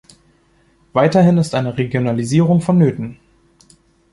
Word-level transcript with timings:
Weiterhin 0.93 1.37
ist 1.37 1.53
eine 1.53 1.77
Regionalisierung 1.77 2.59
vonnöten. 2.61 3.19